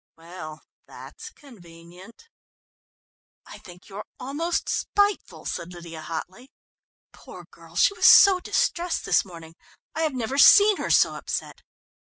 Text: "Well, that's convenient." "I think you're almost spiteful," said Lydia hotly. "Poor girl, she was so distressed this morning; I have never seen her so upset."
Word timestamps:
"Well, 0.17 0.63
that's 0.87 1.29
convenient." 1.29 2.27
"I 3.45 3.59
think 3.59 3.87
you're 3.87 4.07
almost 4.19 4.67
spiteful," 4.67 5.45
said 5.45 5.71
Lydia 5.73 6.01
hotly. 6.01 6.49
"Poor 7.13 7.45
girl, 7.51 7.75
she 7.75 7.93
was 7.93 8.07
so 8.07 8.39
distressed 8.39 9.05
this 9.05 9.23
morning; 9.23 9.53
I 9.93 10.01
have 10.01 10.15
never 10.15 10.39
seen 10.39 10.77
her 10.77 10.89
so 10.89 11.13
upset." 11.13 11.61